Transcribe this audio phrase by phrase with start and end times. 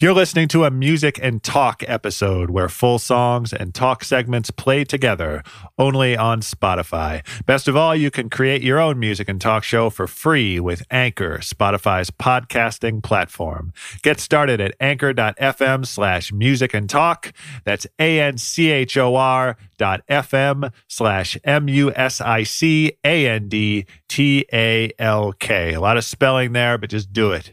[0.00, 4.84] You're listening to a music and talk episode where full songs and talk segments play
[4.84, 5.42] together
[5.76, 7.26] only on Spotify.
[7.46, 10.84] Best of all, you can create your own music and talk show for free with
[10.88, 13.72] Anchor, Spotify's podcasting platform.
[14.02, 17.32] Get started at anchor.fm slash music and talk.
[17.64, 22.92] That's A N C H O R dot FM slash M U S I C
[23.02, 25.74] A N D T A L K.
[25.74, 27.52] A lot of spelling there, but just do it.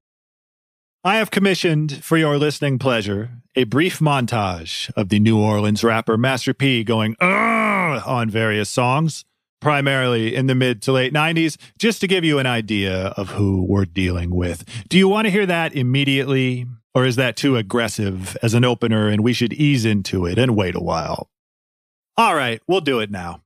[1.03, 6.15] I have commissioned for your listening pleasure a brief montage of the New Orleans rapper
[6.15, 9.25] Master P going on various songs,
[9.61, 13.65] primarily in the mid to late 90s, just to give you an idea of who
[13.67, 14.63] we're dealing with.
[14.89, 19.07] Do you want to hear that immediately, or is that too aggressive as an opener
[19.07, 21.31] and we should ease into it and wait a while?
[22.15, 23.41] All right, we'll do it now.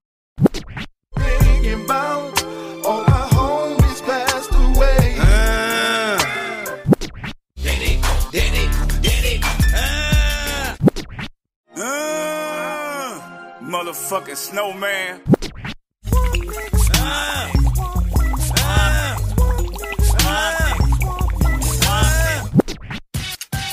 [11.77, 13.19] Uh,
[13.61, 15.19] motherfucking snowman.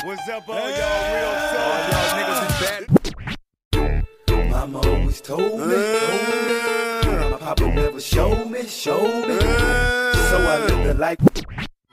[0.05, 1.79] What's up, all y'all real talk?
[1.93, 4.51] Y'all niggas is bad.
[4.51, 7.31] Mama always told me, told me.
[7.31, 9.39] My papa never showed me, showed me.
[9.39, 11.19] So I lived a life.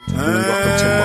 [0.08, 0.99] Welcome to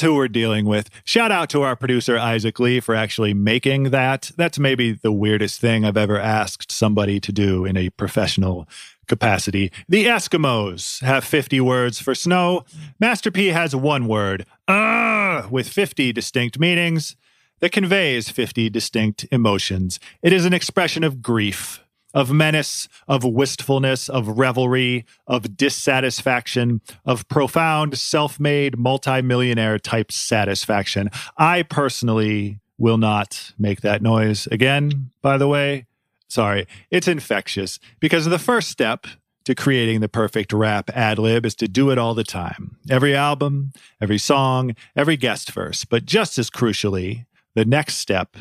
[0.00, 0.88] that's who we're dealing with.
[1.04, 4.30] Shout out to our producer, Isaac Lee, for actually making that.
[4.34, 8.66] That's maybe the weirdest thing I've ever asked somebody to do in a professional
[9.08, 9.70] capacity.
[9.90, 12.64] The Eskimos have 50 words for snow.
[12.98, 17.14] Master P has one word, uh, with 50 distinct meanings
[17.58, 20.00] that conveys 50 distinct emotions.
[20.22, 21.84] It is an expression of grief,
[22.14, 31.10] of menace, of wistfulness, of revelry, of dissatisfaction, of profound self made multimillionaire type satisfaction.
[31.36, 35.86] I personally will not make that noise again, by the way.
[36.28, 39.06] Sorry, it's infectious because the first step
[39.44, 42.76] to creating the perfect rap ad lib is to do it all the time.
[42.88, 45.84] Every album, every song, every guest verse.
[45.84, 48.36] But just as crucially, the next step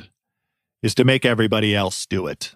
[0.83, 2.55] is to make everybody else do it.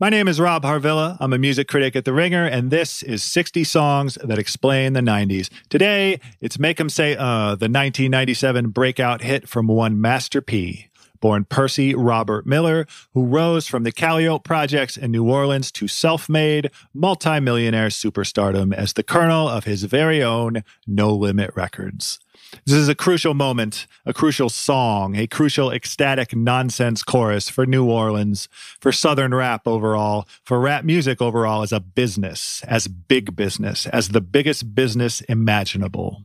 [0.00, 1.16] My name is Rob Harvilla.
[1.18, 5.00] I'm a music critic at The Ringer, and this is 60 Songs That Explain the
[5.00, 5.50] 90s.
[5.70, 10.84] Today, it's Make 'em Say Uh, the 1997 breakout hit from one Master P.
[11.20, 16.28] born Percy Robert Miller, who rose from the Calliope projects in New Orleans to self
[16.28, 22.20] made, multimillionaire superstardom as the colonel of his very own No Limit Records.
[22.64, 27.84] This is a crucial moment, a crucial song, a crucial ecstatic nonsense chorus for New
[27.84, 28.48] Orleans,
[28.80, 34.10] for Southern rap overall, for rap music overall as a business, as big business, as
[34.10, 36.24] the biggest business imaginable.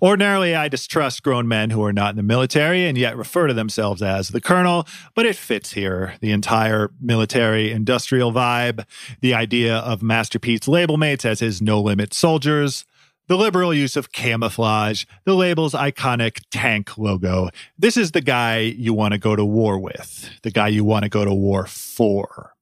[0.00, 3.54] Ordinarily, I distrust grown men who are not in the military and yet refer to
[3.54, 6.14] themselves as the colonel, but it fits here.
[6.20, 8.86] The entire military industrial vibe,
[9.20, 12.86] the idea of Master P's label mates as his no limit soldiers,
[13.30, 17.48] the liberal use of camouflage, the label's iconic tank logo.
[17.78, 21.04] This is the guy you want to go to war with, the guy you want
[21.04, 22.54] to go to war for.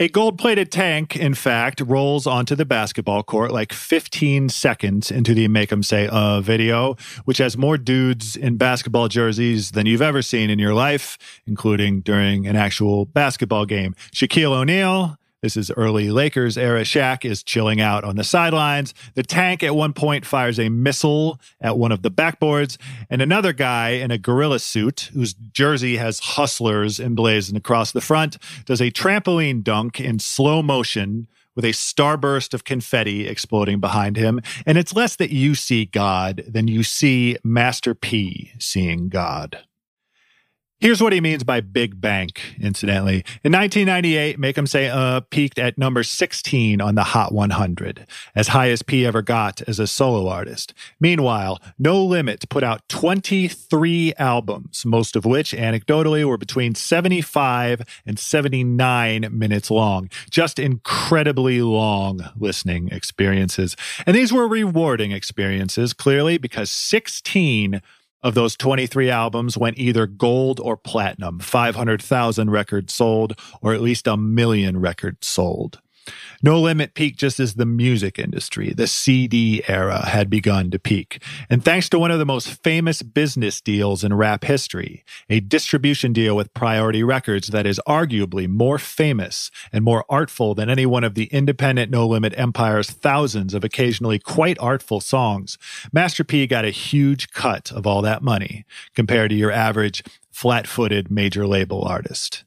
[0.00, 5.34] A gold plated tank, in fact, rolls onto the basketball court like 15 seconds into
[5.34, 10.00] the Make 'em Say Uh video, which has more dudes in basketball jerseys than you've
[10.00, 11.18] ever seen in your life,
[11.48, 13.96] including during an actual basketball game.
[14.14, 16.82] Shaquille O'Neal, this is early Lakers era.
[16.82, 18.92] Shaq is chilling out on the sidelines.
[19.14, 22.76] The tank at one point fires a missile at one of the backboards,
[23.08, 28.36] and another guy in a gorilla suit, whose jersey has hustlers emblazoned across the front,
[28.64, 34.40] does a trampoline dunk in slow motion with a starburst of confetti exploding behind him.
[34.64, 39.58] And it's less that you see God than you see Master P seeing God.
[40.80, 43.24] Here's what he means by big bank, incidentally.
[43.42, 48.48] In 1998, Make 'em Say Uh peaked at number 16 on the Hot 100, as
[48.48, 50.72] high as P ever got as a solo artist.
[51.00, 58.16] Meanwhile, No Limit put out 23 albums, most of which, anecdotally, were between 75 and
[58.16, 60.08] 79 minutes long.
[60.30, 63.74] Just incredibly long listening experiences.
[64.06, 67.82] And these were rewarding experiences, clearly, because 16
[68.22, 74.06] of those 23 albums went either gold or platinum, 500,000 records sold, or at least
[74.06, 75.80] a million records sold.
[76.42, 81.22] No Limit peaked just as the music industry, the CD era, had begun to peak.
[81.50, 86.12] And thanks to one of the most famous business deals in rap history, a distribution
[86.12, 91.02] deal with Priority Records that is arguably more famous and more artful than any one
[91.02, 95.58] of the independent No Limit Empire's thousands of occasionally quite artful songs,
[95.92, 98.64] Master P got a huge cut of all that money
[98.94, 102.44] compared to your average flat footed major label artist.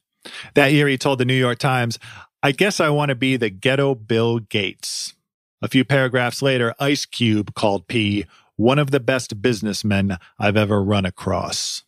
[0.54, 1.98] That year, he told the New York Times,
[2.44, 5.14] I guess I want to be the ghetto Bill Gates.
[5.62, 10.84] A few paragraphs later, Ice Cube called P one of the best businessmen I've ever
[10.84, 11.84] run across.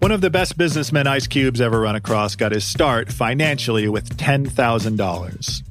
[0.00, 4.16] One of the best businessmen Ice Cube's ever run across got his start financially with
[4.16, 5.62] $10,000.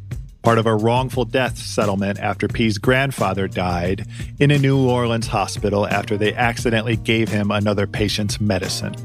[0.41, 4.07] Part of a wrongful death settlement after P's grandfather died
[4.39, 8.95] in a New Orleans hospital after they accidentally gave him another patient's medicine.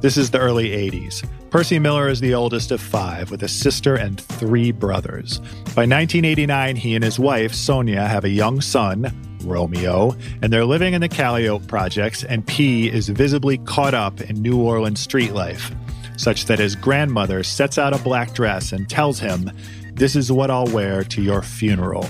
[0.00, 1.28] This is the early 80s.
[1.50, 5.40] Percy Miller is the oldest of five, with a sister and three brothers.
[5.74, 9.12] By 1989, he and his wife, Sonia, have a young son,
[9.44, 14.40] Romeo, and they're living in the Calliope projects, and P is visibly caught up in
[14.40, 15.70] New Orleans street life,
[16.16, 19.50] such that his grandmother sets out a black dress and tells him,
[19.92, 22.08] This is what I'll wear to your funeral.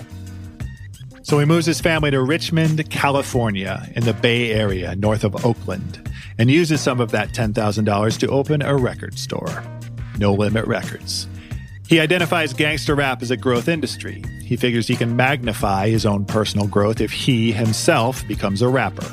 [1.23, 6.10] So he moves his family to Richmond, California, in the Bay Area, north of Oakland,
[6.41, 9.63] and uses some of that $10,000 to open a record store,
[10.19, 11.29] No Limit Records.
[11.87, 14.25] He identifies gangster rap as a growth industry.
[14.43, 19.07] He figures he can magnify his own personal growth if he himself becomes a rapper.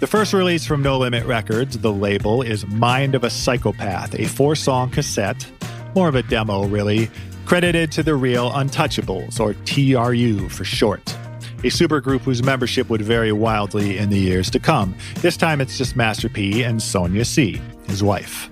[0.00, 4.24] The first release from No Limit Records, the label, is Mind of a Psychopath, a
[4.24, 5.48] four song cassette,
[5.94, 7.08] more of a demo, really,
[7.46, 11.16] credited to the real Untouchables, or TRU for short.
[11.58, 14.94] A supergroup whose membership would vary wildly in the years to come.
[15.16, 18.48] This time it's just Master P and Sonia C, his wife.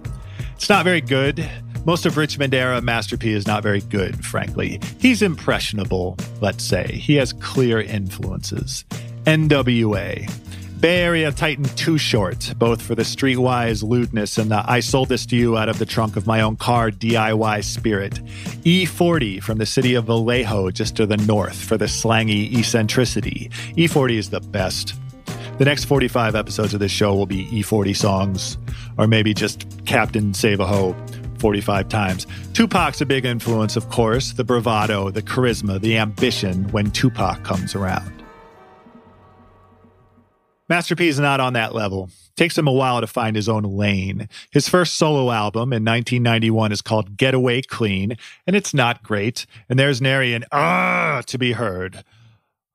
[0.57, 1.49] It's not very good.
[1.85, 4.81] Most of Richmond era Master P is not very good, frankly.
[4.99, 6.87] He's impressionable, let's say.
[6.89, 8.85] He has clear influences.
[9.25, 10.29] NWA.
[10.81, 15.25] Bay Area Titan Too Short, both for the streetwise lewdness and the I sold this
[15.27, 18.13] to you out of the trunk of my own car DIY spirit.
[18.65, 23.51] E40 from the city of Vallejo, just to the north, for the slangy eccentricity.
[23.77, 24.95] E40 is the best.
[25.59, 28.59] The next 45 episodes of this show will be E40 songs,
[28.99, 30.95] or maybe just Captain Save a Ho
[31.39, 32.27] 45 times.
[32.53, 37.75] Tupac's a big influence, of course, the bravado, the charisma, the ambition when Tupac comes
[37.75, 38.16] around.
[40.69, 42.11] Master P is not on that level.
[42.37, 44.29] Takes him a while to find his own lane.
[44.51, 49.47] His first solo album in 1991 is called Getaway Clean, and it's not great.
[49.69, 52.05] And there's nary an ah to be heard.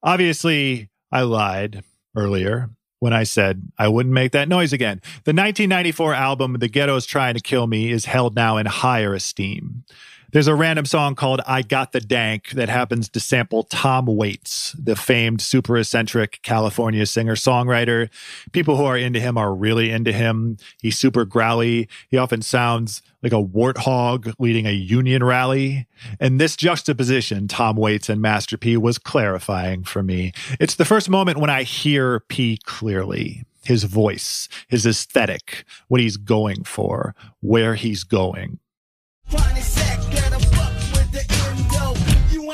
[0.01, 1.83] Obviously, I lied
[2.15, 2.69] earlier
[2.99, 5.01] when I said I wouldn't make that noise again.
[5.25, 9.83] The 1994 album, The Ghetto's Trying to Kill Me, is held now in higher esteem.
[10.31, 14.71] There's a random song called I Got the Dank that happens to sample Tom Waits,
[14.79, 18.09] the famed super eccentric California singer songwriter.
[18.53, 20.55] People who are into him are really into him.
[20.81, 21.89] He's super growly.
[22.07, 25.85] He often sounds like a warthog leading a union rally.
[26.17, 30.31] And this juxtaposition, Tom Waits and Master P, was clarifying for me.
[30.61, 33.43] It's the first moment when I hear P clearly.
[33.65, 38.59] His voice, his aesthetic, what he's going for, where he's going.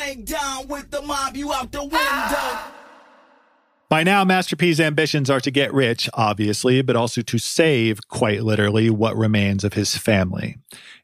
[0.07, 1.97] Ain't down with the mob, you out the window.
[3.89, 8.43] By now, Master P's ambitions are to get rich, obviously, but also to save, quite
[8.43, 10.55] literally, what remains of his family.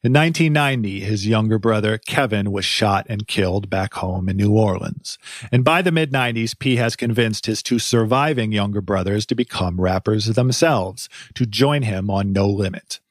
[0.03, 5.17] In 1990, his younger brother, Kevin, was shot and killed back home in New Orleans.
[5.51, 9.81] And by the mid 90s, P has convinced his two surviving younger brothers to become
[9.81, 13.01] rappers themselves, to join him on No Limit.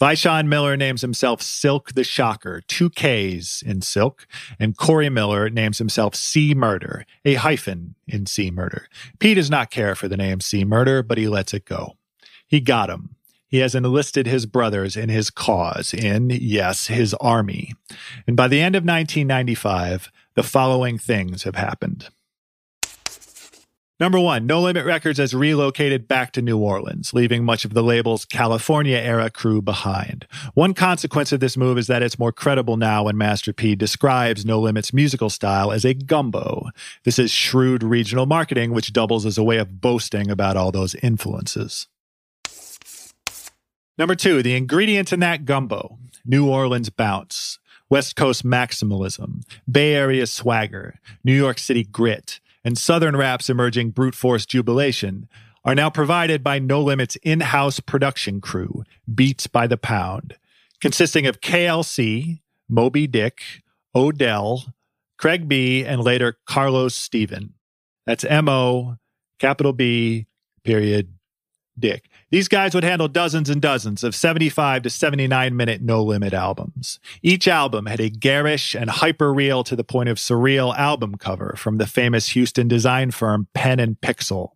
[0.00, 4.26] Vyshonne Miller names himself Silkk the Shocker, two Ks in Silkk,
[4.58, 8.88] and Corey Miller names himself C Murder, a hyphen in C Murder.
[9.20, 11.96] P does not care for the name C Murder, but he lets it go.
[12.46, 13.16] He got him.
[13.46, 17.72] He has enlisted his brothers in his cause, in, yes, his army.
[18.26, 22.08] And by the end of 1995, the following things have happened.
[24.00, 27.82] Number one, No Limit Records has relocated back to New Orleans, leaving much of the
[27.82, 30.26] label's California era crew behind.
[30.54, 34.44] One consequence of this move is that it's more credible now when Master P describes
[34.44, 36.70] No Limit's musical style as a gumbo.
[37.04, 40.96] This is shrewd regional marketing, which doubles as a way of boasting about all those
[40.96, 41.86] influences.
[43.96, 50.26] Number two, the ingredients in that gumbo New Orleans bounce, West Coast maximalism, Bay Area
[50.26, 55.28] swagger, New York City grit, and Southern rap's emerging brute force jubilation
[55.64, 60.36] are now provided by No Limit's in house production crew, Beats by the Pound,
[60.80, 63.06] consisting of KLC, Mo B.
[63.06, 63.40] Dick,
[63.94, 64.74] Odell,
[65.18, 67.54] Craig B, and later Carlos Steven.
[68.06, 68.96] That's M O,
[69.38, 70.26] capital B,
[70.64, 71.14] period,
[71.78, 72.08] Dick.
[72.34, 76.98] These guys would handle dozens and dozens of 75 to 79 minute no limit albums.
[77.22, 81.54] Each album had a garish and hyper real to the point of surreal album cover
[81.56, 84.50] from the famous Houston design firm Pen and Pixel.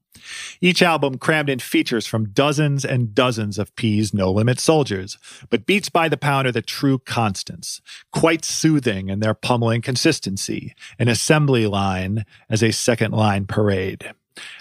[0.60, 5.16] Each album crammed in features from dozens and dozens of P's No Limit soldiers,
[5.48, 7.80] but Beats by the Pound are the true constants,
[8.12, 14.14] quite soothing in their pummeling consistency, an assembly line as a second line parade.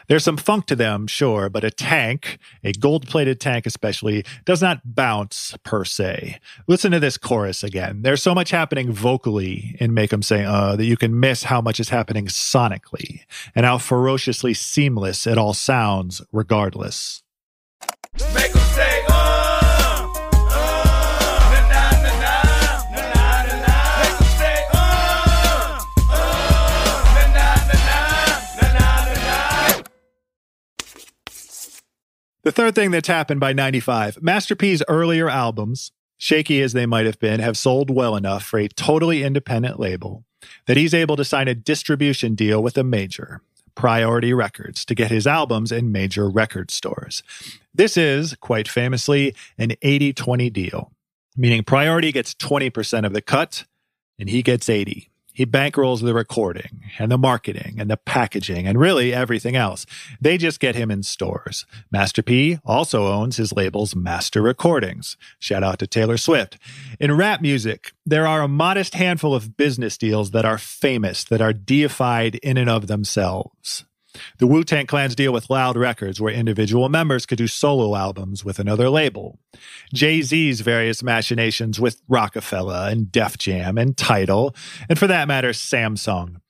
[0.07, 4.61] There's some funk to them, sure, but a tank, a gold plated tank especially, does
[4.61, 6.39] not bounce per se.
[6.67, 8.01] Listen to this chorus again.
[8.01, 11.61] There's so much happening vocally in Make 'em Say Uh that you can miss how
[11.61, 13.21] much is happening sonically
[13.55, 17.23] and how ferociously seamless it all sounds regardless.
[18.33, 18.56] Make
[32.47, 37.05] The third thing that's happened by 95, Master P's earlier albums, shaky as they might
[37.05, 40.23] have been, have sold well enough for a totally independent label
[40.65, 43.41] that he's able to sign a distribution deal with a major,
[43.75, 47.21] Priority Records, to get his albums in major record stores.
[47.75, 50.93] This is, quite famously, an 80 20 deal,
[51.35, 53.65] meaning Priority gets 20% of the cut
[54.17, 55.09] and he gets 80.
[55.37, 59.85] He bankrolls the recording and the marketing and the packaging and really everything else.
[60.19, 61.67] They just get him in stores.
[61.91, 65.15] Master P also owns his label's Master Recordings.
[65.37, 66.57] Shout out to Taylor Swift.
[66.99, 71.39] In rap music, there are a modest handful of business deals that are famous, that
[71.39, 73.85] are deified in and of themselves.
[74.37, 78.43] The Wu Tang Clan's deal with Loud Records, where individual members could do solo albums
[78.43, 79.39] with another label.
[79.93, 84.55] Jay Z's various machinations with Roc-A-Fella and Def Jam and Tidal,
[84.89, 86.41] and for that matter, Samsung.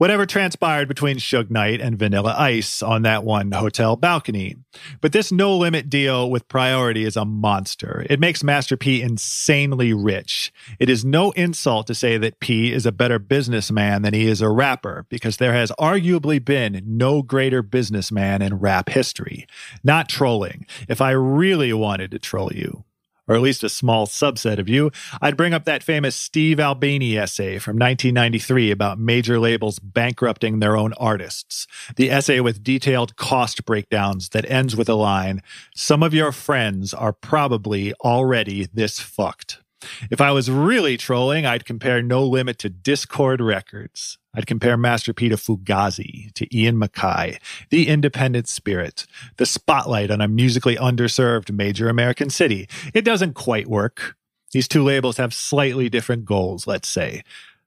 [0.00, 4.56] Whatever transpired between Suge Knight and Vanilla Ice on that one hotel balcony.
[5.02, 8.06] But this no limit deal with Priority is a monster.
[8.08, 10.54] It makes Master P insanely rich.
[10.78, 14.40] It is no insult to say that P is a better businessman than he is
[14.40, 19.46] a rapper, because there has arguably been no greater businessman in rap history.
[19.84, 20.64] Not trolling.
[20.88, 22.84] If I really wanted to troll you,
[23.30, 24.90] or at least a small subset of you,
[25.22, 30.76] I'd bring up that famous Steve Albini essay from 1993 about major labels bankrupting their
[30.76, 31.68] own artists.
[31.94, 35.42] The essay with detailed cost breakdowns that ends with a line
[35.76, 39.62] Some of your friends are probably already this fucked.
[40.10, 44.18] If I was really trolling, I'd compare No Limit to Dischord Records.
[44.34, 47.38] I'd compare Master P to Fugazi, to Ian MacKaye,
[47.70, 49.06] The Independent Spirit,
[49.38, 52.68] the spotlight on a musically underserved major American city.
[52.94, 54.16] It doesn't quite work.
[54.52, 57.22] These two labels have slightly different goals, let's say,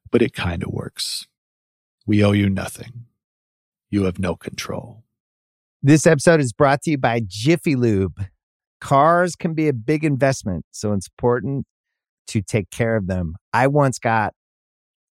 [0.10, 1.27] but it kind of works.
[2.05, 3.05] We owe you nothing.
[3.89, 5.03] You have no control.
[5.82, 8.25] This episode is brought to you by Jiffy Lube.
[8.79, 11.65] Cars can be a big investment, so it's important
[12.27, 13.36] to take care of them.
[13.51, 14.34] I once got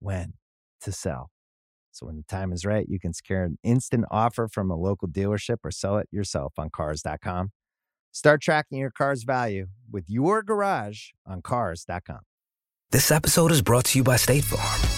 [0.00, 0.34] when
[0.82, 1.30] to sell.
[1.92, 5.08] So when the time is right, you can secure an instant offer from a local
[5.08, 7.50] dealership or sell it yourself on cars.com.
[8.12, 12.20] Start tracking your car's value with your garage on cars.com.
[12.90, 14.97] This episode is brought to you by State Farm.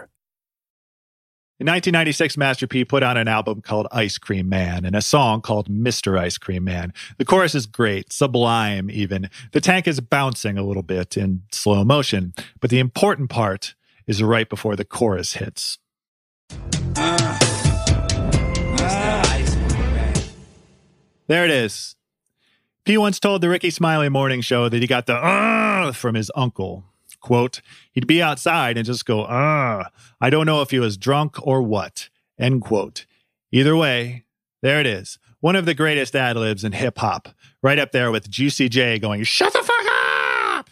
[1.61, 5.41] In 1996, Master P put out an album called Ice Cream Man and a song
[5.41, 6.17] called Mr.
[6.17, 6.91] Ice Cream Man.
[7.19, 9.29] The chorus is great, sublime even.
[9.51, 13.75] The tank is bouncing a little bit in slow motion, but the important part
[14.07, 15.77] is right before the chorus hits.
[21.27, 21.95] There it is.
[22.85, 26.31] P once told the Rickey Smiley morning show that he got the uh from his
[26.33, 26.85] uncle.
[27.21, 29.85] Quote, he'd be outside and just go, uh,
[30.19, 32.09] I don't know if he was drunk or what.
[32.39, 33.05] End quote.
[33.51, 34.25] Either way,
[34.61, 35.19] there it is.
[35.39, 37.29] One of the greatest ad libs in hip hop,
[37.63, 39.85] right up there with Juicy J going, shut the fuck
[40.57, 40.69] up.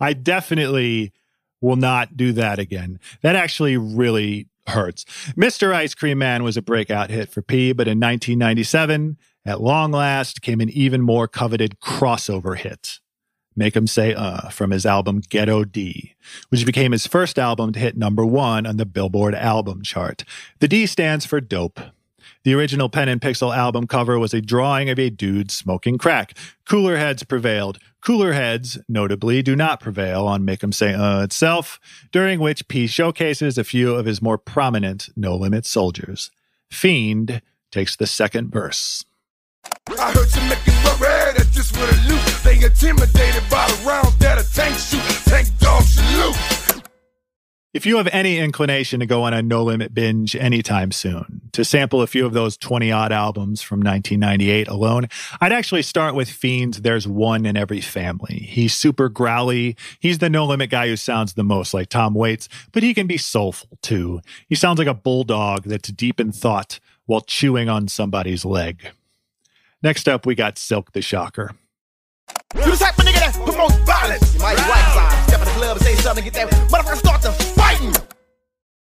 [0.00, 1.12] I definitely
[1.60, 2.98] will not do that again.
[3.22, 5.04] That actually really hurts.
[5.36, 5.74] Mr.
[5.74, 10.42] Ice Cream Man was a breakout hit for P, but in 1997, at long last,
[10.42, 13.00] came an even more coveted crossover hit.
[13.54, 16.14] Make 'em Say Uh from his album Ghetto D,
[16.48, 20.24] which became his first album to hit number one on the Billboard album chart.
[20.60, 21.80] The D stands for dope.
[22.44, 26.36] The original Pen and Pixel album cover was a drawing of a dude smoking crack.
[26.68, 27.78] Cooler heads prevailed.
[28.00, 31.78] Cooler heads, notably, do not prevail on Make 'em Say Uh itself,
[32.10, 36.30] during which P showcases a few of his more prominent No Limit soldiers.
[36.70, 39.04] Fiend takes the second verse.
[39.98, 40.74] I heard you making
[41.78, 42.22] would loot.
[42.44, 45.00] They intimidated by the round that a tank shoot.
[45.30, 46.62] Tank dog salute.
[47.74, 51.64] If you have any inclination to go on a no limit binge anytime soon, to
[51.64, 55.08] sample a few of those 20 odd albums from 1998 alone,
[55.40, 58.40] I'd actually start with Fiend's There's One in Every Family.
[58.40, 59.74] He's super growly.
[60.00, 63.06] He's the no limit guy who sounds the most like Tom Waits, but he can
[63.06, 64.20] be soulful too.
[64.46, 68.90] He sounds like a bulldog that's deep in thought while chewing on somebody's leg.
[69.82, 71.52] Next up, we got Silkk the Shocker.
[72.54, 74.34] You the type of nigga that promotes violence.
[74.34, 75.28] You might be white side.
[75.28, 78.21] Step in the club and say something, get that motherfucker start to fighting.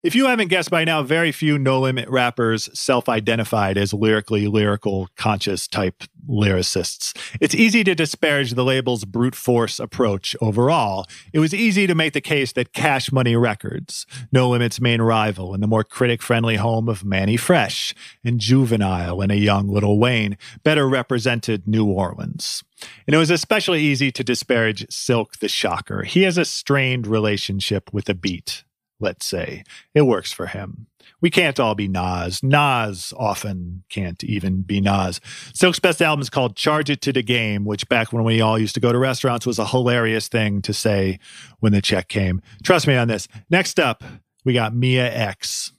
[0.02, 4.48] If you haven't guessed by now, very few no limit rappers self identified as lyrically
[4.48, 7.16] lyrical, conscious type lyricists.
[7.40, 11.06] It's easy to disparage the label's brute force approach overall.
[11.32, 15.54] It was easy to make the case that Cash Money Records, No Limit's main rival
[15.54, 20.00] and the more critic friendly home of Mannie Fresh and Juvenile and a young Lil
[20.00, 22.64] Wayne, better represented New Orleans.
[23.06, 26.02] And it was especially easy to disparage Silkk the Shocker.
[26.02, 28.64] He has a strained relationship with the beat
[29.02, 29.64] let's say.
[29.94, 30.86] It works for him.
[31.20, 32.42] We can't all be Nas.
[32.42, 35.20] Nas often can't even be Nas.
[35.52, 38.58] Silkk's best album is called Charge It to the Game, which back when we all
[38.58, 41.18] used to go to restaurants was a hilarious thing to say
[41.60, 42.40] when the check came.
[42.62, 43.28] Trust me on this.
[43.50, 44.02] Next up,
[44.44, 45.72] we got Mia X.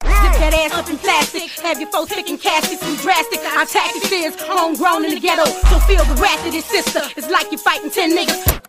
[0.00, 1.50] That ass up in plastic.
[1.64, 3.40] Have your folks picking caskets drastic.
[3.40, 5.44] Our tactics is homegrown in the ghetto.
[5.46, 7.00] So feel the wrath of this sister.
[7.16, 8.64] It's like you're fighting ten niggas.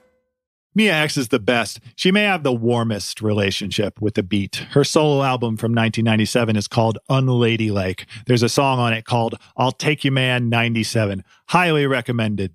[0.80, 1.82] Mia X is the best.
[1.98, 4.56] She may have the warmest relationship with the beat.
[4.72, 8.06] Her solo album from 1997 is called Unladylike.
[8.28, 11.26] There's a song on it called I'll Take You Man 97.
[11.50, 12.54] Highly recommended.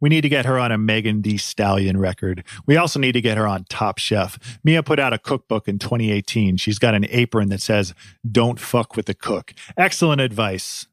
[0.00, 2.44] We need to get her on a Megan Thee Stallion record.
[2.64, 4.38] We also need to get her on Top Chef.
[4.62, 6.58] Mia put out a cookbook in 2018.
[6.58, 7.92] She's got an apron that says,
[8.24, 9.52] Don't fuck with the cook.
[9.76, 10.86] Excellent advice.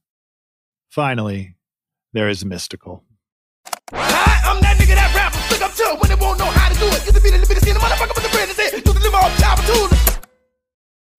[0.90, 1.58] Finally,
[2.12, 3.02] there is Mystikal.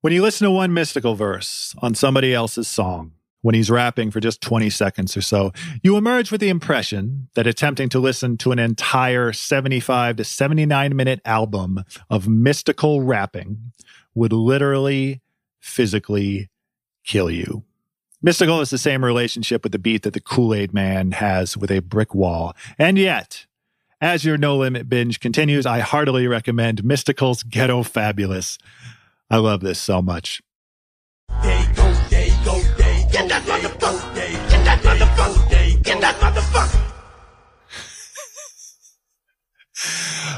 [0.02, 4.20] When you listen to one Mystikal verse on somebody else's song, when he's rapping for
[4.20, 8.52] just 20 seconds or so, you emerge with the impression that attempting to listen to
[8.52, 13.72] an entire 75 to 79 minute album of Mystikal rapping
[14.14, 15.20] would literally,
[15.60, 16.48] physically
[17.04, 17.64] kill you.
[18.24, 21.70] Mystikal is the same relationship with the beat that the Kool Aid Man has with
[21.70, 22.54] a brick wall.
[22.78, 23.46] And yet,
[24.02, 28.58] as your No Limit binge continues, I heartily recommend Mystikal's Ghetto Fabulous.
[29.30, 30.42] I love this so much.
[31.42, 33.10] There go, there go, there go.
[33.12, 34.14] Get that motherfucker.
[34.50, 35.82] Get that motherfucker.
[35.84, 36.92] Get that motherfucker.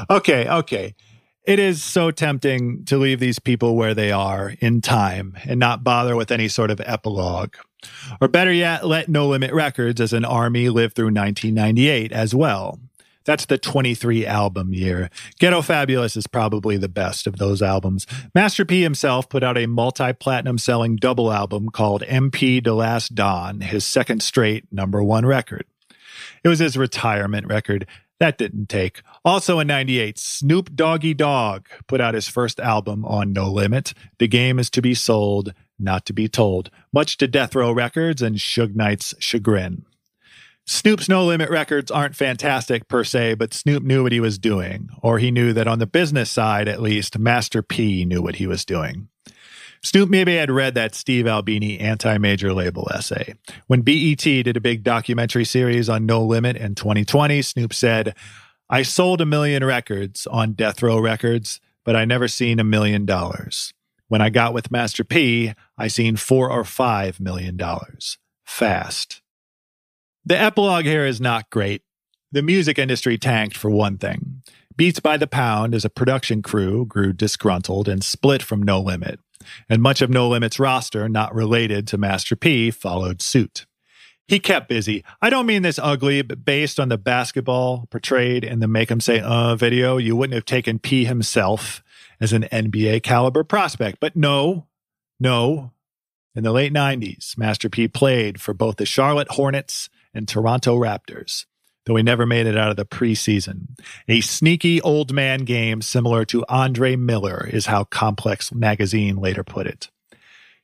[0.09, 0.93] Okay, okay.
[1.45, 5.83] It is so tempting to leave these people where they are in time and not
[5.83, 7.55] bother with any sort of epilogue.
[8.21, 12.79] Or better yet, let No Limit Records as an army live through 1998 as well.
[13.25, 15.09] That's the 23 album year.
[15.39, 18.05] Ghetto Fabulous is probably the best of those albums.
[18.33, 23.15] Master P himself put out a multi platinum selling double album called MP da Last
[23.15, 25.65] Don, his second straight number one record.
[26.43, 27.87] It was his retirement record.
[28.19, 29.01] That didn't take.
[29.25, 33.93] Also in 98, Snoop Doggy Dogg put out his first album on No Limit.
[34.19, 38.21] The game is to be sold, not to be told, much to Death Row Records
[38.21, 39.85] and Suge Knight's chagrin.
[40.67, 44.89] Snoop's No Limit records aren't fantastic per se, but Snoop knew what he was doing,
[45.01, 48.47] or he knew that on the business side, at least, Master P knew what he
[48.47, 49.07] was doing.
[49.83, 53.35] Snoop maybe had read that Steve Albini anti major label essay.
[53.67, 58.15] When BET did a big documentary series on No Limit in 2020, Snoop said,
[58.67, 63.05] I sold a million records on Death Row Records, but I never seen a million
[63.05, 63.75] dollars.
[64.07, 68.17] When I got with Master P, I seen four or five million dollars.
[68.43, 69.21] Fast.
[70.27, 71.83] The epilogue here is not great.
[72.31, 74.41] The music industry tanked for one thing.
[74.75, 79.19] Beats by the Pound as a production crew grew disgruntled and split from No Limit,
[79.69, 83.67] and much of No Limit's roster, not related to Master P, followed suit.
[84.27, 85.03] He kept busy.
[85.21, 88.99] I don't mean this ugly, but based on the basketball portrayed in the Make 'em
[88.99, 91.83] Say Uh video, you wouldn't have taken P himself
[92.19, 93.99] as an NBA caliber prospect.
[93.99, 94.65] But no,
[95.19, 95.71] no.
[96.33, 101.45] In the late 90s, Master P played for both the Charlotte Hornets and Toronto Raptors,
[101.85, 103.77] though he never made it out of the preseason.
[104.07, 109.67] A sneaky old man game similar to Andre Miller is how Complex Magazine later put
[109.67, 109.89] it.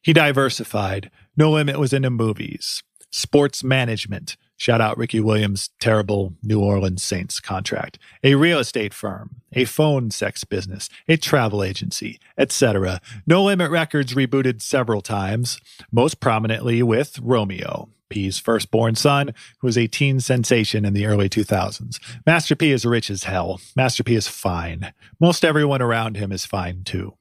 [0.01, 1.11] He diversified.
[1.37, 4.37] No Limit was into movies, sports management.
[4.61, 7.97] Shout out Ricky Williams' terrible New Orleans Saints contract.
[8.23, 13.01] A real estate firm, a phone sex business, a travel agency, etc.
[13.25, 15.59] No Limit Records rebooted several times,
[15.91, 21.27] most prominently with Romeo, P's firstborn son, who was a teen sensation in the early
[21.27, 21.99] 2000s.
[22.27, 23.59] Master P is rich as hell.
[23.75, 24.93] Master P is fine.
[25.19, 27.15] Most everyone around him is fine too.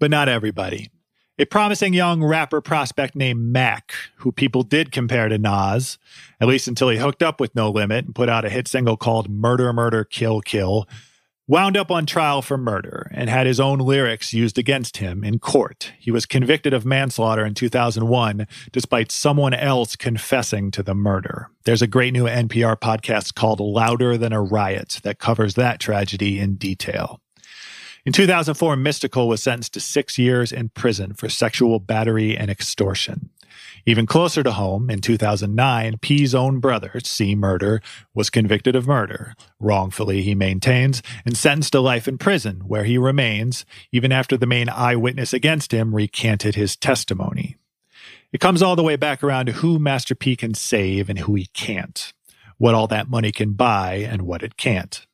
[0.00, 0.90] But not everybody.
[1.38, 5.98] A promising young rapper prospect named Mac, who people did compare to Nas,
[6.40, 8.96] at least until he hooked up with No Limit and put out a hit single
[8.96, 10.88] called Murder, Murder, Kill, Kill,
[11.46, 15.38] wound up on trial for murder and had his own lyrics used against him in
[15.38, 15.92] court.
[15.98, 21.50] He was convicted of manslaughter in 2001, despite someone else confessing to the murder.
[21.66, 26.40] There's a great new NPR podcast called Louder Than a Riot that covers that tragedy
[26.40, 27.20] in detail.
[28.06, 33.30] In 2004, Mystikal was sentenced to six years in prison for sexual battery and extortion.
[33.84, 37.34] Even closer to home, in 2009, P's own brother, C.
[37.34, 37.82] Murder,
[38.14, 42.96] was convicted of murder, wrongfully, he maintains, and sentenced to life in prison, where he
[42.96, 47.56] remains, even after the main eyewitness against him recanted his testimony.
[48.32, 51.34] It comes all the way back around to who Master P can save and who
[51.34, 52.12] he can't,
[52.56, 55.05] what all that money can buy and what it can't.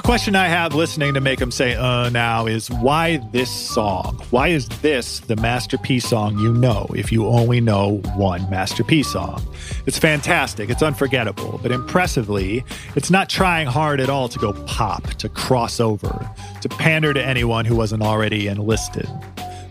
[0.00, 4.16] A question I have listening to make them say uh now is why this song?
[4.30, 9.46] Why is this the masterpiece song you know if you only know one masterpiece song?
[9.84, 12.64] It's fantastic, it's unforgettable, but impressively,
[12.96, 16.30] it's not trying hard at all to go pop, to cross over,
[16.62, 19.06] to pander to anyone who wasn't already enlisted.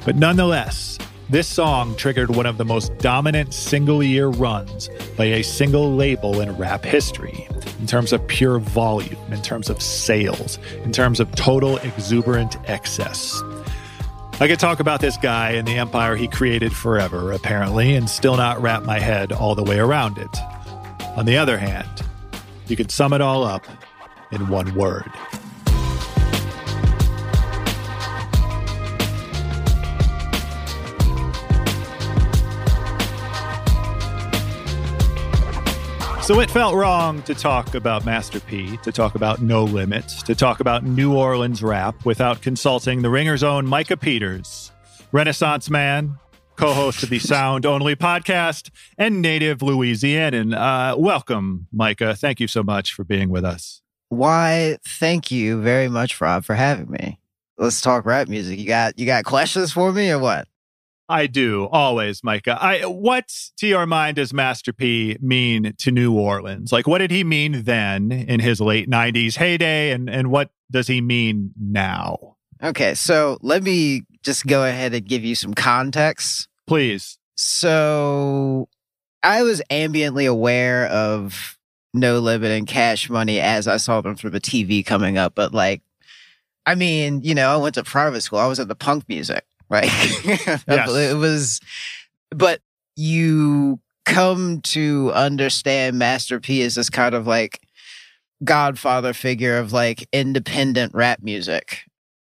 [0.06, 5.44] But nonetheless, this song triggered one of the most dominant single year runs by a
[5.44, 7.48] single label in rap history,
[7.80, 13.44] in terms of pure volume, in terms of sales, in terms of total exuberant excess.
[14.40, 18.38] I could talk about this guy and the empire he created forever, apparently, and still
[18.38, 20.38] not wrap my head all the way around it.
[21.16, 21.90] On the other hand,
[22.68, 23.68] you could sum it all up
[24.32, 25.12] in one word.
[36.30, 40.36] So it felt wrong to talk about Master P, to talk about No Limits, to
[40.36, 44.72] talk about New Orleans rap without consulting the Ringer's own Micah Peters,
[45.12, 46.20] Renaissance man,
[46.56, 50.56] co host of the Sound Only podcast, and native Louisianan.
[50.56, 52.14] Uh, welcome, Micah.
[52.14, 53.82] Thank you so much for being with us.
[54.10, 57.20] Why, thank you very much, Rob, for having me.
[57.58, 58.60] Let's talk rap music.
[58.60, 60.48] You got you got questions for me or what?
[61.10, 62.58] I do always, Micah.
[62.62, 66.72] I what to your mind does Master P mean to New Orleans?
[66.72, 70.88] Like, what did he mean then in his late '90s heyday, and and what does
[70.88, 72.36] he mean now?
[72.62, 76.48] Okay, so let me just go ahead and give you some context.
[76.68, 77.18] Please.
[77.36, 78.70] So
[79.24, 81.58] I was ambiently aware of
[81.94, 85.54] No Limit and Cash Money as I saw them through the TV coming up, but
[85.54, 85.82] like,
[86.66, 88.40] I mean, you know, I went to private school.
[88.40, 89.90] I was into punk music, right?
[90.68, 91.60] it was,
[92.32, 92.62] but
[92.96, 97.62] you come to understand Master P as this kind of like
[98.44, 101.84] godfather figure of like independent rap music.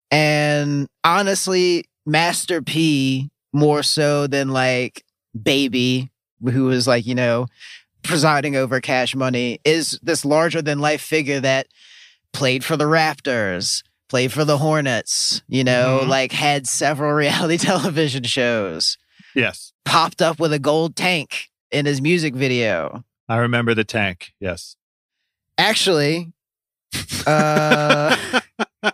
[0.09, 5.03] And honestly, Master P more so than like
[5.41, 6.09] Baby,
[6.43, 7.47] who was like, you know,
[8.03, 11.67] presiding over cash money, is this larger than life figure that
[12.33, 16.07] played for the Raptors, played for the Hornets, you know, Mhm.
[16.09, 18.97] like had several reality television shows,
[19.33, 23.03] Yes, popped up with a gold tank in his music video.
[23.29, 24.33] I remember the tank.
[24.41, 24.75] Yes.
[25.57, 26.33] Actually,
[27.25, 28.13] uh,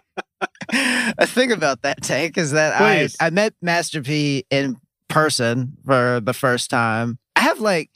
[1.17, 4.77] a thing about that tank is that I, I met Master P in
[5.08, 7.17] person for the first time.
[7.36, 7.89] I have like,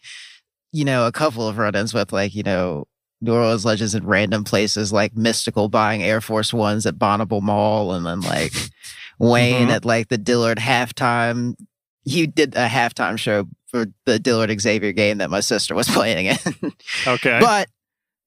[0.71, 2.87] you know, a couple of run ins with like, you know,
[3.21, 7.93] New Orleans legends in random places like Mystikal buying Air Force Ones at Bonneville Mall
[7.93, 8.51] and then like
[9.19, 9.71] Wayne Mhm.
[9.75, 11.53] at like the Dillard halftime.
[12.03, 16.25] He did a halftime show for the Dillard Xavier game that my sister was playing
[16.27, 16.73] in.
[17.07, 17.39] Okay.
[17.39, 17.67] But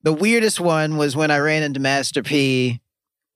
[0.04, 2.80] the weirdest one was when I ran into Master P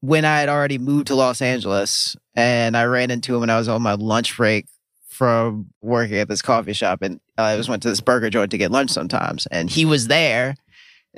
[0.00, 3.58] when I had already moved to Los Angeles and I ran into him when I
[3.58, 4.66] was on my lunch break
[5.08, 8.58] from working at this coffee shop and I just went to this burger joint to
[8.58, 10.54] get lunch sometimes and he was there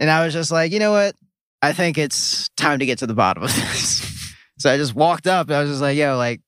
[0.00, 1.14] and I was just like, you know what?
[1.62, 4.34] I think it's time to get to the bottom of this.
[4.58, 6.40] so I just walked up and I was just like, yo, like,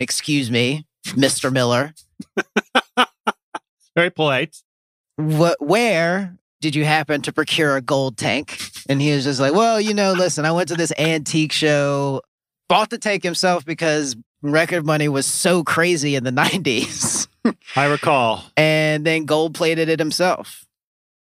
[0.00, 1.52] excuse me, Mr.
[1.52, 1.92] Miller.
[3.96, 4.56] Very polite.
[5.16, 8.58] what where did you happen to procure a gold tank?
[8.88, 12.22] And he was just like, well, you know, listen, I went to this antique show,
[12.68, 17.28] bought the tank himself because record money was so crazy in the 90s,
[17.76, 18.44] I recall.
[18.56, 20.64] and then gold plated it himself.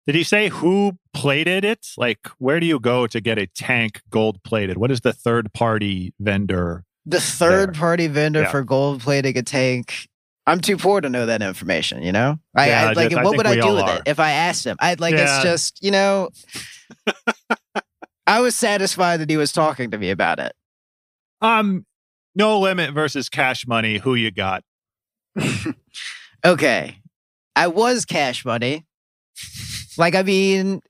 [0.07, 1.85] Did he say who plated it?
[1.97, 4.77] Like, where do you go to get a tank gold plated?
[4.77, 6.85] What is the third party vendor?
[7.05, 8.49] The third party vendor Yeah.
[8.51, 10.07] for gold plating a tank.
[10.45, 12.39] I'm too poor to know that information, you know?
[12.55, 13.97] I, Yeah, I like I what would I do with are.
[13.97, 14.77] it if I asked him?
[14.79, 15.23] I'd like Yeah.
[15.35, 16.29] it's just, you know,
[18.27, 20.53] I was satisfied that he was talking to me about it.
[21.41, 21.85] Um,
[22.33, 23.97] no limit versus cash money.
[23.97, 24.63] Who you got?
[26.45, 26.97] okay,
[27.55, 28.85] I was cash money.
[29.97, 30.81] Like, I mean,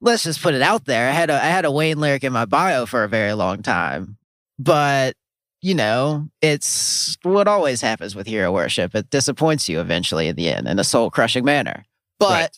[0.00, 1.08] let's just put it out there.
[1.08, 3.62] I had a I had a Wayne lyric in my bio for a very long
[3.62, 4.16] time,
[4.58, 5.14] but
[5.62, 8.94] you know, it's what always happens with hero worship.
[8.94, 11.84] It disappoints you eventually in the end in a soul crushing manner.
[12.18, 12.50] But Right.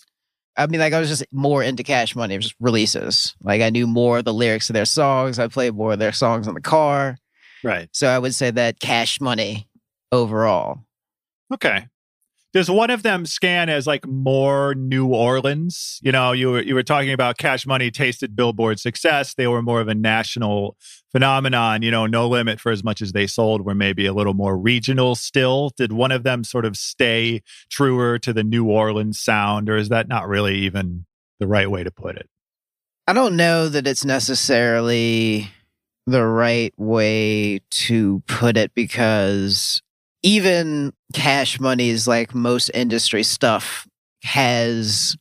[0.58, 3.36] I mean, like I was just more into Cash Money, just releases.
[3.44, 5.38] Like I knew more of the lyrics of their songs.
[5.38, 7.16] I played more of their songs in the car.
[7.62, 7.88] Right.
[7.92, 9.68] So I would say that Cash Money
[10.10, 10.80] overall.
[11.54, 11.86] Okay.
[12.54, 16.00] Does one of them scan as like more New Orleans?
[16.02, 19.34] You know, you were you were talking about Cash Money tasted Billboard success.
[19.34, 20.76] They were more of a national
[21.12, 21.82] phenomenon.
[21.82, 24.56] You know, No Limit for as much as they sold were maybe a little more
[24.56, 25.72] regional still.
[25.76, 29.90] Did one of them sort of stay truer to the New Orleans sound, or is
[29.90, 31.04] that not really even
[31.38, 32.30] the right way to put it?
[33.06, 35.50] I don't know that it's necessarily
[36.06, 39.82] the right way to put it because
[40.28, 43.86] even cash money's like most industry stuff
[44.22, 45.16] has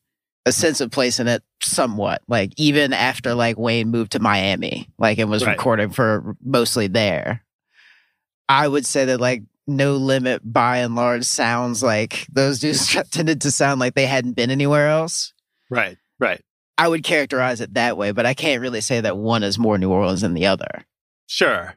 [0.45, 4.89] a sense of place in it somewhat like even after like wayne moved to miami
[4.97, 5.57] like and was Right.
[5.57, 7.43] recording for mostly there
[8.49, 13.41] i would say that like no limit by and large sounds like those dudes tended
[13.41, 15.33] to sound like they hadn't been anywhere else
[15.69, 15.97] Right.
[16.19, 16.41] Right.
[16.77, 19.77] i would characterize it that way but i can't really say that one is more
[19.77, 20.83] new orleans than the other
[21.29, 21.75] Sure.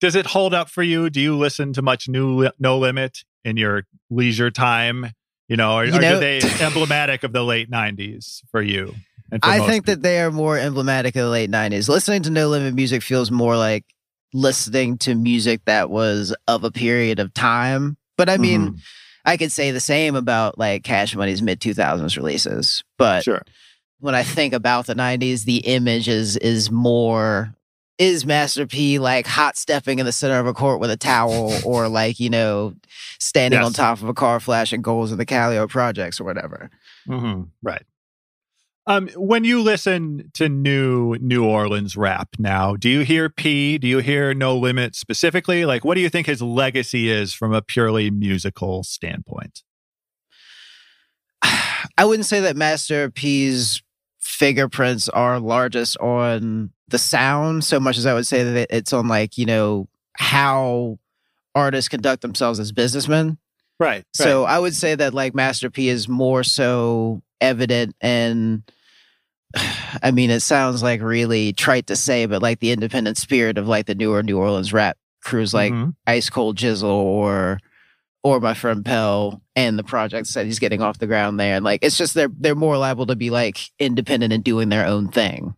[0.00, 1.10] Does it hold up for you?
[1.10, 5.12] Do you listen to much new No Limit in your leisure time?
[5.48, 8.94] You know, or, You know- are they emblematic of the late '90s for you?
[9.30, 9.94] for I think people?
[9.96, 11.88] that they are more emblematic of the late 90s.
[11.88, 13.84] Listening to No Limit music feels more like
[14.32, 17.96] listening to music that was of a period of time.
[18.16, 18.78] But I mean, Mhm.
[19.24, 22.82] I could say the same about like Cash Money's mid 2000s releases.
[22.98, 23.42] But sure.
[24.00, 27.54] when I think about the 90s, the image is, is more.
[27.98, 31.52] Is Master P like hot stepping in the center of a court with a towel
[31.64, 32.74] or like, you know,
[33.18, 33.66] standing Yes.
[33.66, 36.70] on top of a car flashing goals in the Calliope projects or whatever?
[37.06, 37.82] hmm Right.
[38.86, 43.76] Um, when you listen to new New Orleans rap now, do you hear P?
[43.76, 45.66] Do you hear No Limit specifically?
[45.66, 49.62] Like, what do you think his legacy is from a purely musical standpoint?
[51.42, 53.82] I wouldn't say that Master P's
[54.20, 59.08] fingerprints are largest on the sound so much as I would say that it's on
[59.08, 60.98] like, you know, how
[61.54, 63.38] artists conduct themselves as businessmen.
[63.80, 64.04] Right.
[64.12, 68.62] So I would say that like Master P is more so evident and
[70.02, 73.68] I mean it sounds like really trite to say, but like the independent spirit of
[73.68, 75.94] like the newer New Orleans rap crews like Mhm.
[76.06, 77.60] Ice Cold Jizzle or
[78.24, 81.54] or my friend Pell and the projects that he's getting off the ground there.
[81.54, 84.86] And like it's just they're they're more liable to be like independent and doing their
[84.86, 85.54] own thing.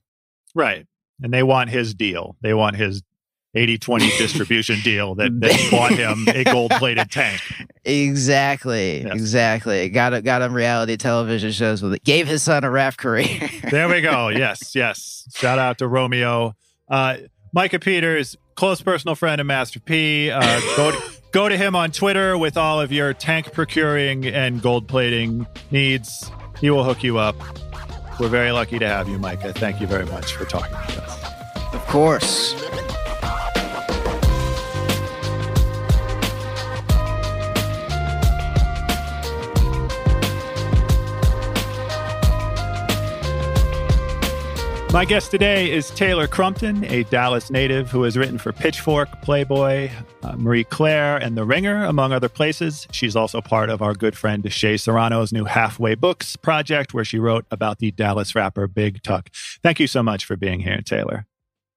[0.55, 0.87] Right.
[1.23, 2.37] And they want his deal.
[2.41, 3.03] They want his
[3.55, 7.41] 80 20 distribution deal that, that bought him a gold plated tank.
[7.85, 9.03] Exactly.
[9.03, 9.13] Yes.
[9.15, 9.89] Exactly.
[9.89, 12.05] Got got him reality television shows with it.
[12.05, 13.49] Gave his son a rap career.
[13.71, 14.29] There we go.
[14.29, 15.29] Yes, yes.
[15.35, 16.55] Shout out to Romeo.
[16.89, 17.19] Uh,
[17.53, 20.31] Micah Peters, close personal friend of Master P.
[20.31, 24.61] Uh, go, to, go to him on Twitter with all of your tank procuring and
[24.61, 26.31] gold plating needs.
[26.61, 27.37] He will hook you up.
[28.21, 29.55] We're very lucky to have you, Micah.
[29.55, 31.73] Thank you very much for talking with us.
[31.73, 32.55] of course.
[44.93, 49.89] My guest today is Taylor Crumpton, a Dallas native who has written for Pitchfork, Playboy,
[50.31, 52.87] uh, Marie Claire, and The Ringer, among other places.
[52.93, 57.19] She's also part of our good friend Shea Serrano's new Halfway Books project, where she
[57.19, 59.31] wrote about the Dallas rapper Big Tuck.
[59.63, 61.27] Thank you so much for being here, Taylor.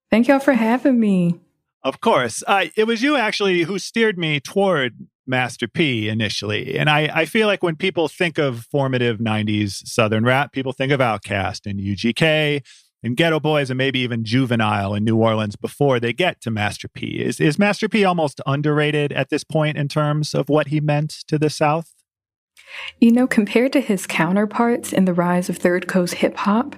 [0.10, 1.40] Thank y'all for having me.
[1.84, 2.44] Of course.
[2.48, 6.78] Uh, it was you actually who steered me toward Master P initially.
[6.78, 10.92] And I, I feel like when people think of formative 90s Southern rap, people think
[10.92, 12.62] of Outkast and UGK
[13.04, 16.88] and Ghetto Boys and maybe even Juvenile in New Orleans before they get to Master
[16.88, 17.20] P.
[17.20, 21.10] Is, is Master P almost underrated at this point in terms of what he meant
[21.28, 21.94] to the South?
[23.00, 26.76] You know, compared to his counterparts in the rise of Third Coast hip hop,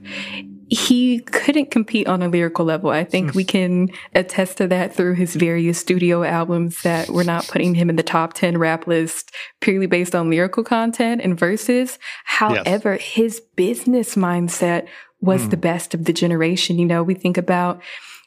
[0.68, 2.90] he couldn't compete on a lyrical level.
[2.90, 7.48] I think we can attest to that through his various studio albums that we're not
[7.48, 12.00] putting him in the top 10 rap list purely based on lyrical content and verses.
[12.26, 14.88] However, his business mindset
[15.26, 15.50] was Hmm.
[15.50, 16.80] the best of the generation.
[16.80, 17.82] You know, we think about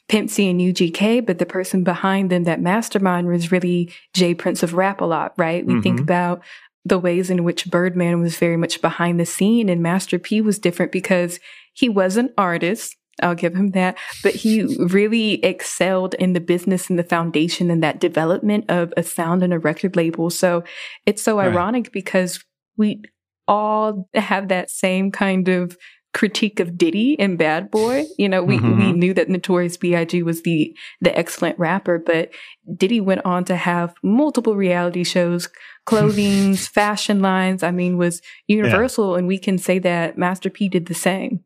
[0.09, 4.35] Pimp C and UGK, but the person behind them, that mastermind was really J.
[4.35, 5.65] Prince of Rap-A-Lot, right?
[5.67, 6.03] We think Mhm.
[6.05, 6.43] about
[6.85, 10.59] the ways in which Birdman was very much behind the scene and Master P was
[10.59, 11.39] different because
[11.75, 12.97] he was an artist.
[13.23, 13.99] I'll give him that.
[14.23, 19.03] But he really excelled in the business and the foundation and that development of a
[19.03, 20.31] sound and a record label.
[20.31, 20.63] So
[21.05, 21.49] it's so Right.
[21.49, 22.43] ironic because
[22.79, 23.03] we
[23.47, 25.77] all have that same kind of
[26.15, 28.05] critique of Diddy and Bad Boy.
[28.17, 28.97] You know, we, we Mhm.
[28.97, 30.23] knew that Notorious B.I.G.
[30.23, 32.31] was the the excellent rapper, but
[32.77, 35.49] Diddy went on to have multiple reality shows,
[35.87, 37.63] clothings, fashion lines.
[37.63, 41.41] I mean, was universal, and we can say that Master P did the same.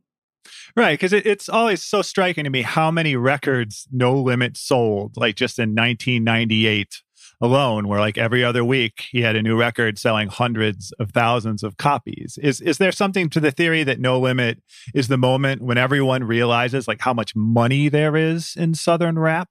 [0.75, 5.17] Right, because it, it's always so striking to me how many records No Limit sold,
[5.17, 7.03] like just in 1998
[7.43, 11.63] alone, where like every other week he had a new record selling hundreds of thousands
[11.63, 12.39] of copies.
[12.41, 14.63] Is is there something to the theory that No Limit
[14.95, 19.49] is the moment when everyone realizes like how much money there is in Southern rap?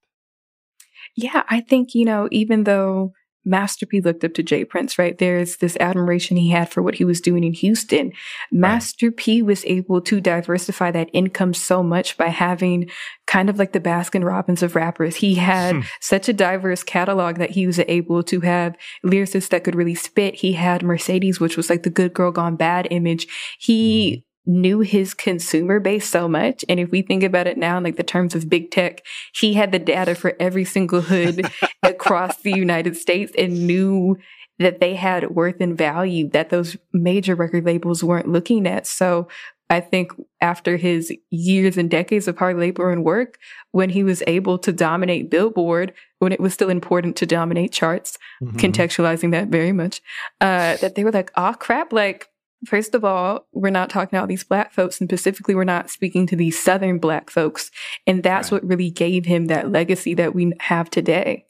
[1.15, 3.11] Yeah, I think, you know, even though
[3.43, 4.65] Master P looked up to J.
[4.65, 5.17] Prince, right?
[5.17, 8.11] There's this admiration he had for what he was doing in Houston.
[8.51, 12.89] Master P was able to diversify that income so much by having
[13.27, 15.15] kind of like the Baskin Robbins of rappers.
[15.15, 15.81] He had Hmm.
[15.99, 18.75] such a diverse catalog that he was able to have
[19.05, 20.35] lyricists that could really spit.
[20.35, 23.27] He had Mercedes, which was like the good girl gone bad image.
[23.59, 26.65] He knew his consumer base so much.
[26.67, 29.53] And if we think about it now in like the terms of big tech, he
[29.53, 31.45] had the data for every single hood
[31.83, 34.17] across the United States and knew
[34.59, 38.85] that they had worth and value that those major record labels weren't looking at.
[38.87, 39.27] So
[39.69, 40.11] I think
[40.41, 43.37] after his years and decades of hard labor and work,
[43.71, 48.17] when he was able to dominate Billboard, when it was still important to dominate charts,
[48.43, 48.57] Mhm.
[48.59, 50.01] contextualizing that very much,
[50.41, 52.27] uh, that they were like, oh crap, like,
[52.65, 56.27] first of all, we're not talking about these black folks, and specifically, we're not speaking
[56.27, 57.71] to these Southern black folks.
[58.07, 58.61] And that's Right.
[58.63, 61.45] what really gave him that legacy that we have today.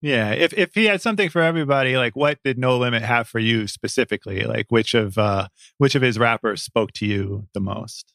[0.00, 3.38] Yeah, if if he had something for everybody, like what did No Limit have for
[3.38, 4.44] you specifically?
[4.44, 5.48] Like which of uh
[5.78, 8.12] which of his rappers spoke to you the most?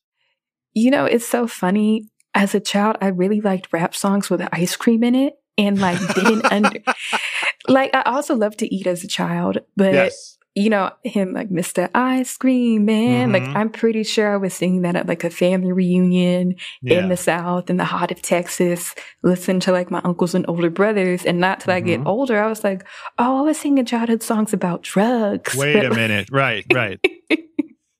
[0.73, 2.05] You know, it's so funny.
[2.35, 5.97] As a child, I really liked rap songs with ice cream in it and like
[6.13, 6.79] didn't under
[7.67, 10.37] like I also loved to eat as a child, but yes.
[10.59, 11.89] You know, him like Mr.
[11.95, 13.31] Ice Cream Man.
[13.31, 13.55] Like Mhm.
[13.55, 16.99] I'm pretty sure I was singing that at like a family reunion Yeah.
[16.99, 18.93] in the South, in the heart of Texas,
[19.23, 21.25] listen to like my uncles and older brothers.
[21.25, 22.07] And not till I get Mhm.
[22.07, 22.83] older, I was like,
[23.17, 25.55] oh, I was singing childhood songs about drugs.
[25.55, 26.27] Wait But, a minute.
[26.31, 26.99] Right, right.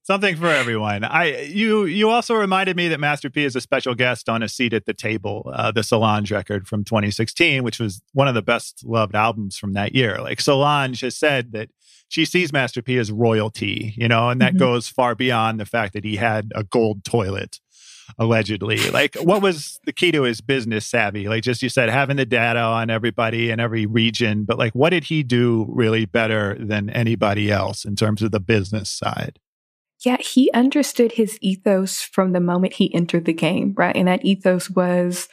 [0.03, 1.03] Something for everyone.
[1.03, 4.49] I you you also reminded me that Master P is a special guest on a
[4.49, 8.41] seat at the table, uh, the Solange record from 2016, which was one of the
[8.41, 10.18] best loved albums from that year.
[10.20, 11.70] Like Solange has said that
[12.10, 14.60] she sees Master P as royalty, you know, and that Mhm.
[14.60, 17.60] goes far beyond the fact that he had a gold toilet.
[18.18, 21.30] Allegedly, like what was the key to his business savvy?
[21.30, 24.89] Like just you said, having the data on everybody in every region, but like what
[24.89, 29.38] did he do really better than anybody else in terms of the business side?
[30.03, 33.95] Yeah, he understood his ethos from the moment he entered the game, right?
[33.95, 35.30] And that ethos was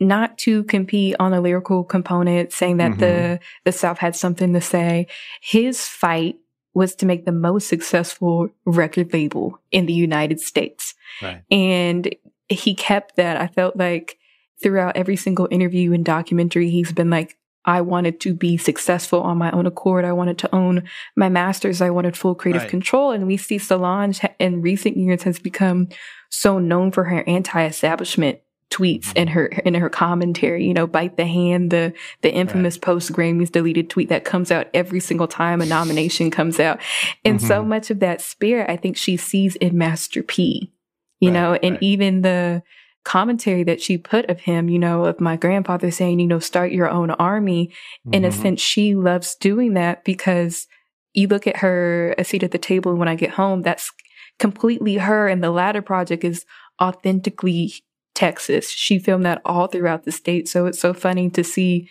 [0.00, 3.44] not to compete on a lyrical component, saying that the mm-hmm.
[3.64, 5.06] the South had something to say.
[5.40, 6.36] His fight
[6.74, 10.94] was to make the most successful record label in the United States.
[11.20, 11.42] Right.
[11.50, 12.14] And
[12.48, 13.36] he kept that.
[13.36, 14.16] I felt like
[14.62, 19.36] throughout every single interview and documentary, he's been like, I wanted to be successful on
[19.36, 20.04] my own accord.
[20.04, 20.84] I wanted to own
[21.16, 21.82] my masters.
[21.82, 22.70] I wanted full creative Right.
[22.70, 23.10] control.
[23.10, 25.88] And we see Solange in recent years has become
[26.30, 28.38] so known for her anti-establishment
[28.70, 30.66] tweets and her in her commentary.
[30.66, 31.92] You know, bite the hand, the
[32.22, 36.60] the infamous post Grammys deleted tweet that comes out every single time a nomination comes
[36.60, 36.78] out,
[37.24, 37.68] and so Mhm.
[37.68, 40.72] much of that spirit I think she sees in Master P.
[41.20, 41.82] You Right, know, and right.
[41.82, 42.62] even the
[43.04, 46.72] commentary that she put of him, you know, of my grandfather saying, you know, start
[46.72, 47.72] your own army.
[48.12, 48.32] In a Mhm.
[48.32, 50.66] sense, she loves doing that because
[51.14, 53.90] you look at her a seat at the table and when I get home, that's
[54.38, 55.26] completely her.
[55.26, 56.44] And the latter project is
[56.82, 57.72] authentically
[58.18, 58.68] Texas.
[58.68, 60.48] She filmed that all throughout the state.
[60.48, 61.88] So it's so funny to see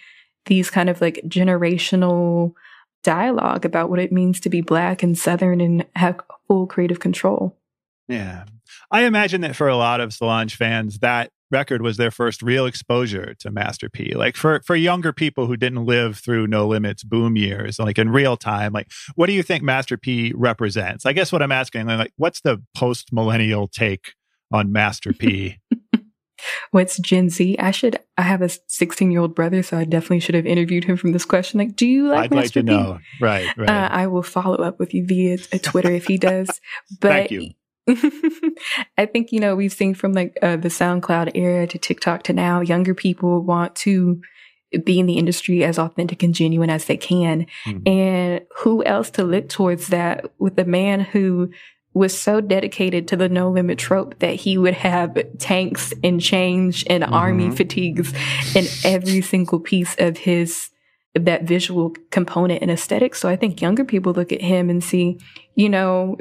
[0.48, 2.54] these kind of like generational
[3.02, 6.20] dialogue about what it means to be black and southern and have
[6.50, 7.56] full creative control.
[8.10, 8.44] Yeah.
[8.92, 12.66] I imagine that for a lot of Solange fans, that record was their first real
[12.66, 14.14] exposure to Master P.
[14.14, 18.10] Like for, for younger people who didn't live through No Limits boom years, like in
[18.10, 21.06] real time, like what do you think Master P represents?
[21.06, 24.12] I guess what I'm asking, like, what's the post millennial take
[24.52, 25.60] on Master P?
[26.72, 27.58] What's Gen Z?
[27.60, 28.00] I should.
[28.18, 31.12] I have a 16 year old brother, so I definitely should have interviewed him from
[31.12, 31.60] this question.
[31.60, 32.72] Like, do you like I'd like Master to P?
[32.72, 33.00] know.
[33.22, 33.70] Right, right.
[33.70, 36.50] Uh, I will follow up with you via uh, Twitter if he does.
[37.00, 37.50] But Thank you.
[38.98, 42.34] I think you know we've seen from like uh, the SoundCloud era to TikTok to
[42.34, 44.22] now, younger people want to
[44.84, 47.46] be in the industry as authentic and genuine as they can.
[47.66, 47.88] Mhm.
[47.88, 51.52] And who else to look towards that with a man who
[51.98, 56.86] was so dedicated to the no limit trope that he would have tanks and change
[56.90, 57.58] and army Mhm.
[57.58, 58.14] fatigues
[58.56, 60.70] in every single piece of his
[61.16, 63.16] that visual component and aesthetic.
[63.16, 65.18] So I think younger people look at him and see,
[65.56, 66.16] you know,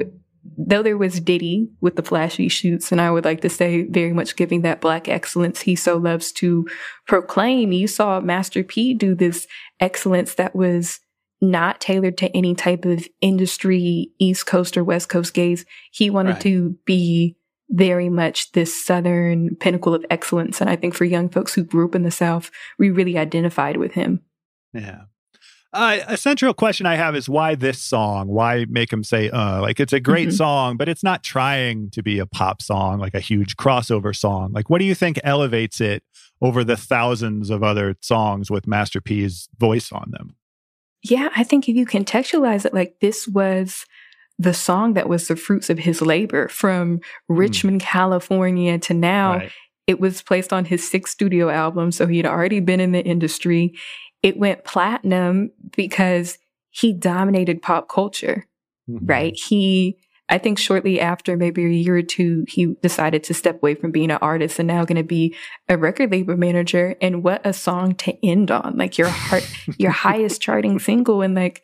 [0.57, 4.13] though there was Diddy with the flashy shoots, and I would like to say very
[4.13, 6.65] much giving that black excellence he so loves to
[7.05, 9.45] proclaim, you saw Master P do this
[9.79, 10.99] excellence that was
[11.41, 15.65] not tailored to any type of industry, East Coast or West Coast gaze.
[15.91, 16.41] He wanted Right.
[16.41, 17.35] to be
[17.69, 20.61] very much this Southern pinnacle of excellence.
[20.61, 23.77] And I think for young folks who grew up in the South, we really identified
[23.77, 24.21] with him.
[24.73, 25.01] Yeah.
[25.73, 28.29] Uh, a central question I have is why this song?
[28.29, 29.61] Why make him say, uh?
[29.61, 30.33] Like, it's a great Mhm.
[30.37, 34.53] song, but it's not trying to be a pop song, like a huge crossover song.
[34.53, 36.03] Like, what do you think elevates it
[36.41, 40.36] over the thousands of other songs with Master P's voice on them?
[41.09, 43.85] Yeah, I think if you contextualize it like this was
[44.39, 49.37] the song that was the fruits of his labor from Richmond, California to now.
[49.37, 49.51] Right.
[49.87, 53.73] It was placed on his sixth studio album, so he'd already been in the industry.
[54.21, 56.37] It went platinum because
[56.69, 58.45] he dominated pop culture,
[58.89, 58.99] Mhm.
[59.03, 59.33] right?
[59.35, 59.97] He,
[60.29, 63.91] I think shortly after, maybe a year or two, he decided to step away from
[63.91, 65.35] being an artist and now going to be
[65.69, 66.95] a record label manager.
[67.01, 68.77] And what a song to end on!
[68.77, 71.63] Like your heart, your highest charting single, and like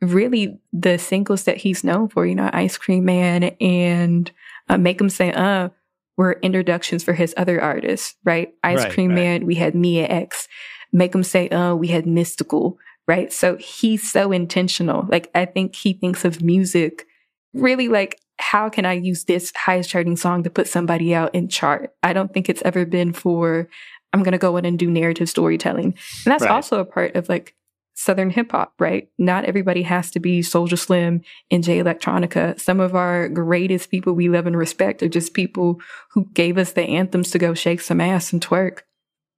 [0.00, 4.30] really the singles that he's known for, you know, Ice Cream Man and
[4.68, 5.70] uh, Make 'em Say Uh
[6.16, 8.54] were introductions for his other artists, right?
[8.62, 9.16] Ice Right, Cream right.
[9.16, 10.46] Man, we had Mia X.
[10.92, 12.76] Make 'em Say Uh, we had Mystikal,
[13.08, 13.32] right?
[13.32, 15.06] So he's so intentional.
[15.08, 17.06] Like I think he thinks of music
[17.54, 21.48] really like how can I use this highest charting song to put somebody out in
[21.48, 21.94] chart?
[22.02, 23.68] I don't think it's ever been for
[24.12, 25.86] I'm going to go in and do narrative storytelling.
[25.86, 26.50] And that's Right.
[26.50, 27.54] also a part of like
[27.96, 29.08] Southern hip hop, right?
[29.18, 32.60] Not everybody has to be Soulja Slim and Jay Electronica.
[32.60, 35.80] Some of our greatest people we love and respect are just people
[36.12, 38.80] who gave us the anthems to go shake some ass and twerk.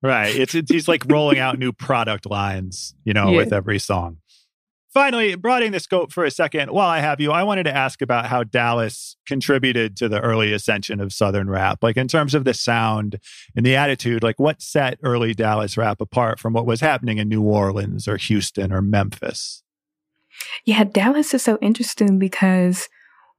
[0.02, 0.34] Right.
[0.34, 3.36] It's, it's he's like rolling out new product lines, you know, Yeah.
[3.38, 4.18] with every song.
[4.96, 8.00] Finally, broadening the scope for a second, while I have you, I wanted to ask
[8.00, 11.82] about how Dallas contributed to the early ascension of Southern rap.
[11.82, 13.20] Like in terms of the sound
[13.54, 17.28] and the attitude, like what set early Dallas rap apart from what was happening in
[17.28, 19.62] New Orleans or Houston or Memphis?
[20.64, 22.88] Yeah, Dallas is so interesting because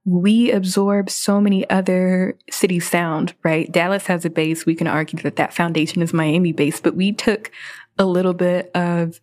[0.05, 3.71] we absorb so many other city sound, right?
[3.71, 4.67] Dallas has a base.
[4.67, 7.49] We can argue that that foundation is Miami based, but we took
[7.97, 9.19] a little bit of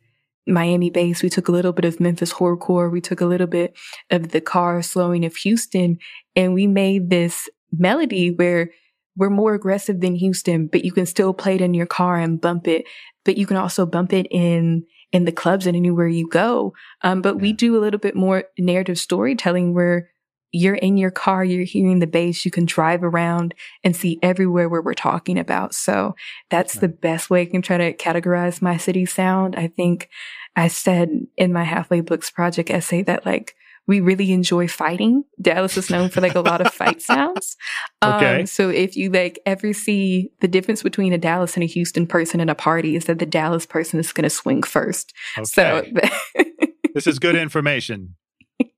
[0.47, 1.22] Miami bass.
[1.22, 2.90] We took a little bit of Memphis horrorcore.
[2.90, 3.76] We took a little bit
[4.11, 5.99] of the car slowing of Houston
[6.36, 8.70] and we made this melody where
[9.16, 12.40] we're more aggressive than Houston, but you can still play it in your car and
[12.40, 12.84] bump it,
[13.24, 16.72] but you can also bump it in in the clubs and anywhere you go.
[17.03, 20.11] Um, but we do a little bit more narrative storytelling where
[20.55, 24.69] you're in your car, you're hearing the bass, you can drive around and see everywhere
[24.69, 25.75] where we're talking about.
[25.75, 26.15] So
[26.49, 29.57] that's the best way I can try to categorize my city sound.
[29.57, 30.09] I think
[30.55, 35.25] I said in my halfway books project essay that like we really enjoy fighting.
[35.43, 37.57] Dallas is known for like a lot of fight sounds.
[38.03, 38.41] Okay.
[38.41, 42.07] Um, so if you like ever see the difference between a Dallas and a Houston
[42.07, 45.13] person in a party is that the Dallas person is going to swing first.
[45.43, 46.11] So Okay.
[46.95, 48.15] this is good information.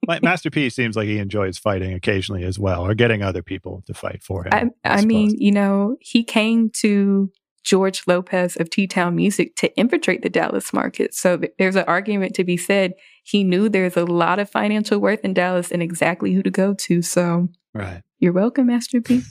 [0.09, 3.83] My, Master P seems like he enjoys fighting occasionally as well, or getting other people
[3.87, 4.53] to fight for him.
[4.53, 5.07] I, I suppose.
[5.07, 7.31] mean, you know, he came to
[7.65, 11.15] George Lopez of T Town Music to infiltrate the Dallas market.
[11.15, 12.95] So th- there's an argument to be said.
[13.25, 16.75] He knew there's a lot of financial worth in Dallas and exactly who to go
[16.75, 17.03] to.
[17.03, 18.03] So right.
[18.21, 19.23] you're welcome, Master P.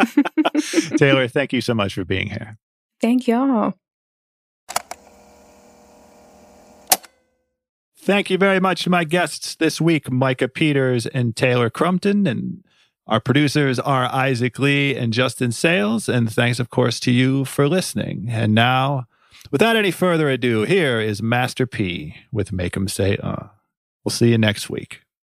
[0.96, 2.56] Taylor, thank you so much for being here.
[3.00, 3.74] Thank y'all.
[8.06, 12.24] Thank you very much to my guests this week, Micah Peters and Taylor Crumpton.
[12.28, 12.62] And
[13.08, 16.08] our producers are Isaac Lee and Justin Sayles.
[16.08, 18.28] And thanks, of course, to you for listening.
[18.30, 19.06] And now,
[19.50, 23.48] without any further ado, here is Master P with Make 'em Say Uh.
[24.04, 25.00] We'll see you next week.